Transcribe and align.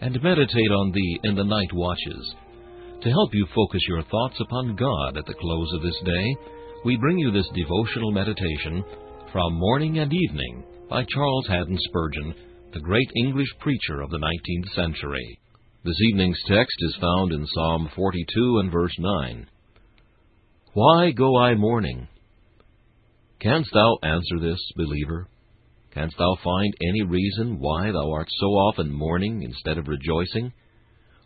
and 0.00 0.22
meditate 0.22 0.70
on 0.70 0.92
thee 0.92 1.20
in 1.24 1.34
the 1.34 1.44
night 1.44 1.72
watches. 1.72 2.34
To 3.02 3.10
help 3.10 3.30
you 3.32 3.46
focus 3.54 3.82
your 3.88 4.02
thoughts 4.04 4.40
upon 4.40 4.76
God 4.76 5.16
at 5.16 5.26
the 5.26 5.34
close 5.34 5.72
of 5.74 5.82
this 5.82 6.00
day, 6.04 6.36
we 6.84 6.96
bring 6.96 7.18
you 7.18 7.30
this 7.30 7.48
devotional 7.54 8.12
meditation 8.12 8.84
from 9.32 9.54
Morning 9.54 9.98
and 9.98 10.12
Evening 10.12 10.64
by 10.88 11.04
Charles 11.04 11.46
Haddon 11.48 11.78
Spurgeon, 11.88 12.34
the 12.72 12.80
great 12.80 13.10
English 13.16 13.48
preacher 13.60 14.00
of 14.00 14.10
the 14.10 14.18
19th 14.18 14.74
century. 14.74 15.38
This 15.84 16.00
evening's 16.10 16.40
text 16.48 16.76
is 16.80 16.96
found 17.00 17.32
in 17.32 17.46
Psalm 17.54 17.88
42 17.94 18.58
and 18.58 18.72
verse 18.72 18.94
9. 18.98 19.46
Why 20.74 21.10
go 21.10 21.38
I 21.38 21.54
mourning? 21.54 22.08
Canst 23.40 23.70
thou 23.72 23.98
answer 24.02 24.38
this, 24.40 24.60
believer? 24.76 25.28
Canst 25.90 26.18
thou 26.18 26.34
find 26.44 26.74
any 26.86 27.02
reason 27.02 27.58
why 27.58 27.90
thou 27.90 28.10
art 28.12 28.28
so 28.30 28.46
often 28.46 28.92
mourning 28.92 29.42
instead 29.42 29.78
of 29.78 29.88
rejoicing? 29.88 30.52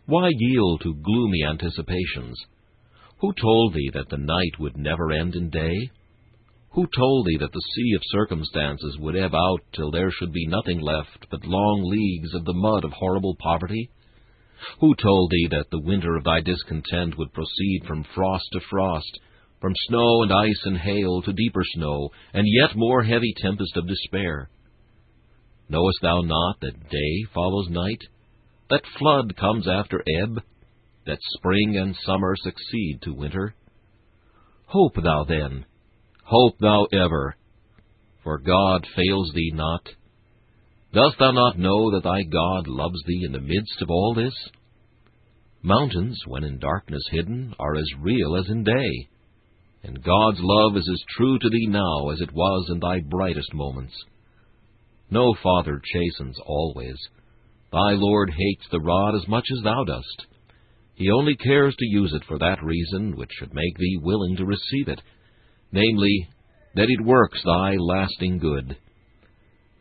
Why 0.05 0.31
yield 0.33 0.81
to 0.81 0.95
gloomy 0.95 1.43
anticipations? 1.43 2.37
Who 3.19 3.33
told 3.33 3.73
thee 3.73 3.89
that 3.93 4.07
the 4.09 4.17
night 4.17 4.59
would 4.59 4.77
never 4.77 5.11
end 5.11 5.35
in 5.35 5.49
day? 5.49 5.89
Who 6.71 6.87
told 6.87 7.25
thee 7.25 7.37
that 7.37 7.51
the 7.51 7.61
sea 7.75 7.93
of 7.95 8.01
circumstances 8.05 8.97
would 8.99 9.17
ebb 9.17 9.35
out 9.35 9.59
till 9.73 9.91
there 9.91 10.11
should 10.11 10.31
be 10.31 10.47
nothing 10.47 10.79
left 10.79 11.29
but 11.29 11.45
long 11.45 11.83
leagues 11.83 12.33
of 12.33 12.45
the 12.45 12.53
mud 12.53 12.85
of 12.85 12.93
horrible 12.93 13.35
poverty? 13.39 13.89
Who 14.79 14.95
told 14.95 15.29
thee 15.29 15.47
that 15.51 15.71
the 15.71 15.81
winter 15.81 16.15
of 16.15 16.23
thy 16.23 16.39
discontent 16.39 17.17
would 17.17 17.33
proceed 17.33 17.83
from 17.85 18.05
frost 18.15 18.45
to 18.53 18.61
frost, 18.61 19.19
from 19.63 19.73
snow 19.87 20.23
and 20.23 20.31
ice 20.33 20.61
and 20.65 20.77
hail 20.77 21.21
to 21.21 21.31
deeper 21.31 21.61
snow, 21.63 22.09
and 22.33 22.45
yet 22.45 22.75
more 22.75 23.01
heavy 23.01 23.33
tempest 23.37 23.77
of 23.77 23.87
despair? 23.87 24.49
Knowest 25.69 25.99
thou 26.01 26.19
not 26.19 26.59
that 26.59 26.89
day 26.89 27.25
follows 27.33 27.69
night, 27.69 28.01
that 28.69 28.81
flood 28.99 29.33
comes 29.37 29.65
after 29.65 30.03
ebb, 30.21 30.41
that 31.05 31.17
spring 31.37 31.77
and 31.77 31.95
summer 32.05 32.35
succeed 32.35 32.99
to 33.03 33.13
winter? 33.13 33.55
Hope 34.65 34.95
thou 35.01 35.23
then, 35.23 35.63
hope 36.25 36.57
thou 36.59 36.85
ever, 36.91 37.37
for 38.21 38.39
God 38.39 38.85
fails 38.97 39.31
thee 39.33 39.53
not. 39.53 39.87
Dost 40.93 41.15
thou 41.19 41.31
not 41.31 41.57
know 41.57 41.89
that 41.91 42.03
thy 42.03 42.23
God 42.23 42.67
loves 42.67 43.01
thee 43.07 43.23
in 43.25 43.31
the 43.31 43.39
midst 43.39 43.81
of 43.81 43.89
all 43.89 44.13
this? 44.13 44.35
Mountains, 45.61 46.21
when 46.27 46.43
in 46.43 46.59
darkness 46.59 47.03
hidden, 47.11 47.55
are 47.57 47.75
as 47.77 47.87
real 48.01 48.35
as 48.35 48.49
in 48.49 48.65
day, 48.65 49.07
and 49.83 50.03
God's 50.03 50.39
love 50.39 50.77
is 50.77 50.89
as 50.91 51.03
true 51.17 51.37
to 51.37 51.49
thee 51.49 51.67
now 51.67 52.09
as 52.09 52.21
it 52.21 52.31
was 52.33 52.69
in 52.69 52.79
thy 52.79 53.01
brightest 53.01 53.53
moments. 53.53 53.93
No 55.09 55.35
father 55.43 55.81
chastens 55.83 56.37
always. 56.45 56.95
Thy 57.71 57.91
Lord 57.91 58.29
hates 58.29 58.65
the 58.71 58.79
rod 58.79 59.15
as 59.15 59.27
much 59.27 59.45
as 59.51 59.63
thou 59.63 59.83
dost. 59.83 60.27
He 60.95 61.09
only 61.11 61.35
cares 61.35 61.75
to 61.75 61.85
use 61.85 62.13
it 62.13 62.23
for 62.27 62.37
that 62.39 62.63
reason 62.63 63.15
which 63.15 63.31
should 63.37 63.53
make 63.53 63.77
thee 63.77 63.99
willing 64.01 64.37
to 64.37 64.45
receive 64.45 64.87
it, 64.87 65.01
namely, 65.71 66.29
that 66.75 66.89
it 66.89 67.03
works 67.03 67.41
thy 67.43 67.75
lasting 67.77 68.37
good. 68.37 68.77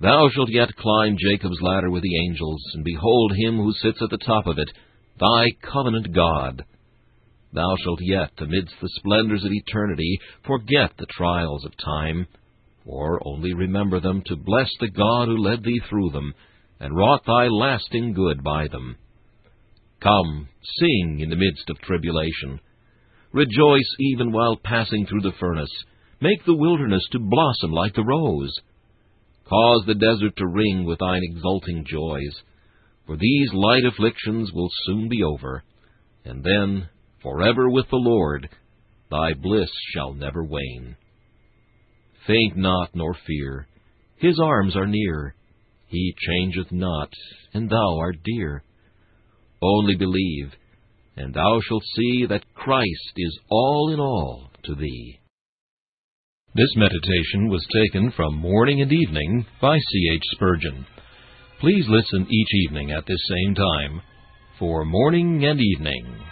Thou 0.01 0.29
shalt 0.31 0.51
yet 0.51 0.75
climb 0.77 1.17
Jacob's 1.19 1.61
ladder 1.61 1.91
with 1.91 2.03
the 2.03 2.19
angels, 2.27 2.61
and 2.75 2.83
behold 2.83 3.33
him 3.37 3.57
who 3.59 3.73
sits 3.73 4.03
at 4.03 4.11
the 4.11 4.19
top 4.19 4.47
of 4.47 4.59
it, 4.59 4.69
thy 5.21 5.47
covenant 5.63 6.13
God. 6.13 6.65
Thou 7.53 7.77
shalt 7.83 8.01
yet, 8.01 8.33
amidst 8.39 8.75
the 8.81 8.89
splendors 8.97 9.45
of 9.45 9.53
eternity, 9.53 10.19
forget 10.47 10.93
the 10.97 11.07
trials 11.11 11.65
of 11.65 11.77
time, 11.77 12.27
or 12.87 13.21
only 13.27 13.53
remember 13.53 14.01
them 14.01 14.23
to 14.27 14.37
bless 14.37 14.71
the 14.81 14.91
God 14.91 15.29
who 15.29 15.37
led 15.37 15.63
thee 15.63 15.81
through 15.89 16.11
them, 16.11 16.35
and 16.81 16.97
wrought 16.97 17.25
thy 17.27 17.49
lasting 17.49 18.15
good 18.15 18.43
by 18.43 18.69
them. 18.69 18.97
Come, 20.01 20.49
sing 20.79 21.21
in 21.21 21.31
the 21.31 21.37
midst 21.37 21.69
of 21.71 21.79
tribulation. 21.79 22.59
Rejoice 23.33 23.97
even 24.01 24.33
while 24.33 24.57
passing 24.57 25.07
through 25.07 25.21
the 25.21 25.37
furnace. 25.39 25.71
Make 26.21 26.45
the 26.45 26.57
wilderness 26.57 27.07
to 27.13 27.19
blossom 27.19 27.71
like 27.71 27.95
the 27.95 28.05
rose. 28.05 28.53
Cause 29.49 29.85
the 29.87 29.95
desert 29.95 30.37
to 30.37 30.47
ring 30.47 30.85
with 30.85 30.99
thine 30.99 31.21
exulting 31.23 31.85
joys. 31.87 32.43
For 33.07 33.17
these 33.17 33.53
light 33.53 33.85
afflictions 33.85 34.51
will 34.53 34.71
soon 34.85 35.09
be 35.09 35.23
over, 35.23 35.63
and 36.25 36.43
then, 36.43 36.89
forever 37.23 37.69
with 37.71 37.89
the 37.91 37.97
Lord, 37.97 38.49
thy 39.11 39.35
bliss 39.35 39.71
shall 39.95 40.15
never 40.15 40.43
wane. 40.45 40.97
Faint 42.27 42.57
not 42.57 42.91
nor 42.95 43.15
fear, 43.27 43.67
his 44.23 44.39
arms 44.41 44.77
are 44.77 44.87
near. 44.87 45.35
He 45.89 46.15
changeth 46.29 46.71
not, 46.71 47.13
and 47.53 47.69
thou 47.69 47.99
art 47.99 48.17
dear. 48.25 48.63
Only 49.61 49.97
believe, 49.97 50.53
and 51.17 51.35
thou 51.35 51.61
shalt 51.69 51.83
see 51.97 52.27
that 52.27 52.55
Christ 52.55 53.13
is 53.17 53.39
all 53.51 53.91
in 53.93 53.99
all 53.99 54.51
to 54.65 54.77
thee. 54.77 55.19
This 56.55 56.71
meditation 56.77 57.49
was 57.49 57.67
taken 57.73 58.13
from 58.13 58.37
Morning 58.37 58.81
and 58.81 58.93
Evening 58.93 59.45
by 59.61 59.77
C. 59.77 60.11
H. 60.15 60.23
Spurgeon. 60.33 60.87
Please 61.61 61.87
listen 61.89 62.27
each 62.31 62.55
evening 62.69 62.93
at 62.93 63.05
this 63.07 63.29
same 63.29 63.55
time 63.55 64.03
for 64.59 64.85
Morning 64.85 65.45
and 65.45 65.61
Evening. 65.61 66.32